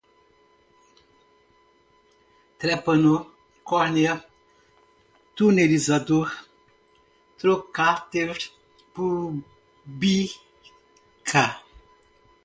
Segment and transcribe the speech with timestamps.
[2.59, 3.15] trepano,
[3.67, 4.15] córnea,
[5.35, 6.27] tunelizador,
[7.39, 8.35] trocater,
[8.95, 11.43] púbica